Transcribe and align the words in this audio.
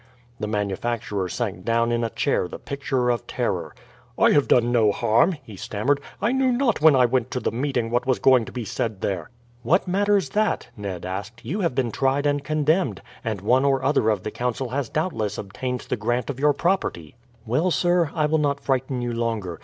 The 0.39 0.47
manufacturer 0.47 1.29
sank 1.29 1.63
down 1.63 1.91
in 1.91 2.03
a 2.03 2.09
chair 2.09 2.47
the 2.47 2.57
picture 2.57 3.11
of 3.11 3.27
terror. 3.27 3.75
"I 4.17 4.31
have 4.31 4.47
done 4.47 4.71
no 4.71 4.91
harm," 4.91 5.33
he 5.43 5.55
stammered. 5.55 6.01
"I 6.19 6.31
knew 6.31 6.51
not 6.51 6.81
when 6.81 6.95
I 6.95 7.05
went 7.05 7.29
to 7.29 7.39
the 7.39 7.51
meeting 7.51 7.91
what 7.91 8.07
was 8.07 8.17
going 8.17 8.45
to 8.45 8.51
be 8.51 8.65
said 8.65 9.01
there." 9.01 9.29
"What 9.61 9.87
matters 9.87 10.29
that?" 10.29 10.69
Ned 10.75 11.05
asked. 11.05 11.45
"You 11.45 11.59
have 11.59 11.75
been 11.75 11.91
tried 11.91 12.25
and 12.25 12.43
condemned, 12.43 13.03
and 13.23 13.41
one 13.41 13.63
or 13.63 13.83
other 13.83 14.09
of 14.09 14.23
the 14.23 14.31
Council 14.31 14.69
has 14.69 14.89
doubtless 14.89 15.37
obtained 15.37 15.81
the 15.81 15.97
grant 15.97 16.31
of 16.31 16.39
your 16.39 16.53
property. 16.53 17.15
Well, 17.45 17.69
sir, 17.69 18.09
I 18.15 18.25
will 18.25 18.39
not 18.39 18.59
frighten 18.59 19.03
you 19.03 19.13
longer. 19.13 19.59